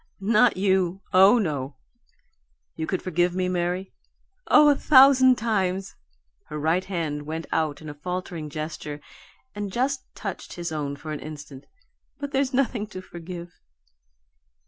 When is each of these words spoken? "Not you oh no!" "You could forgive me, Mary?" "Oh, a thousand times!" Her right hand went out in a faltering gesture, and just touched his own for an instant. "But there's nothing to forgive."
"Not 0.19 0.57
you 0.57 1.03
oh 1.13 1.37
no!" 1.37 1.75
"You 2.75 2.87
could 2.87 3.03
forgive 3.03 3.35
me, 3.35 3.47
Mary?" 3.47 3.93
"Oh, 4.47 4.69
a 4.69 4.75
thousand 4.75 5.37
times!" 5.37 5.95
Her 6.47 6.57
right 6.59 6.83
hand 6.83 7.27
went 7.27 7.45
out 7.51 7.83
in 7.83 7.87
a 7.87 7.93
faltering 7.93 8.49
gesture, 8.49 8.99
and 9.53 9.71
just 9.71 10.03
touched 10.15 10.53
his 10.53 10.71
own 10.71 10.95
for 10.95 11.11
an 11.11 11.19
instant. 11.19 11.67
"But 12.17 12.31
there's 12.31 12.51
nothing 12.51 12.87
to 12.87 12.99
forgive." 13.01 13.51